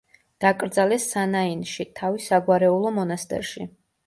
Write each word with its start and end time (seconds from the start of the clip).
დაკრძალეს 0.43 1.05
სანაინში, 1.09 1.85
თავის 2.01 2.31
საგვარეულო 2.33 2.95
მონასტერში. 2.97 3.69